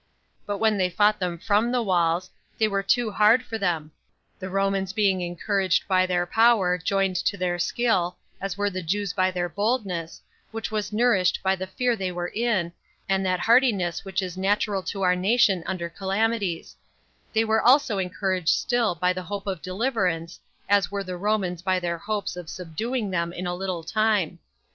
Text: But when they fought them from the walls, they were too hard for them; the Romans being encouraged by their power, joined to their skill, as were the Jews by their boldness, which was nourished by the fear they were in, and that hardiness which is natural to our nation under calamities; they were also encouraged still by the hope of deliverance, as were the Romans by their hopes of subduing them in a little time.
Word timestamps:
But 0.47 0.57
when 0.57 0.79
they 0.79 0.89
fought 0.89 1.19
them 1.19 1.37
from 1.37 1.71
the 1.71 1.83
walls, 1.83 2.31
they 2.57 2.67
were 2.67 2.81
too 2.81 3.11
hard 3.11 3.43
for 3.45 3.59
them; 3.59 3.91
the 4.39 4.49
Romans 4.49 4.93
being 4.93 5.21
encouraged 5.21 5.87
by 5.87 6.07
their 6.07 6.25
power, 6.25 6.79
joined 6.79 7.17
to 7.17 7.37
their 7.37 7.59
skill, 7.59 8.17
as 8.41 8.57
were 8.57 8.71
the 8.71 8.81
Jews 8.81 9.13
by 9.13 9.29
their 9.29 9.47
boldness, 9.47 10.19
which 10.49 10.71
was 10.71 10.91
nourished 10.91 11.39
by 11.43 11.55
the 11.55 11.67
fear 11.67 11.95
they 11.95 12.11
were 12.11 12.29
in, 12.29 12.73
and 13.07 13.23
that 13.27 13.41
hardiness 13.41 14.03
which 14.03 14.23
is 14.23 14.35
natural 14.39 14.81
to 14.81 15.03
our 15.03 15.15
nation 15.15 15.61
under 15.67 15.87
calamities; 15.87 16.75
they 17.31 17.45
were 17.45 17.61
also 17.61 17.99
encouraged 17.99 18.49
still 18.49 18.95
by 18.95 19.13
the 19.13 19.21
hope 19.21 19.45
of 19.45 19.61
deliverance, 19.61 20.39
as 20.67 20.89
were 20.89 21.03
the 21.03 21.15
Romans 21.15 21.61
by 21.61 21.79
their 21.79 21.99
hopes 21.99 22.35
of 22.35 22.49
subduing 22.49 23.11
them 23.11 23.31
in 23.31 23.45
a 23.45 23.53
little 23.53 23.83
time. 23.83 24.39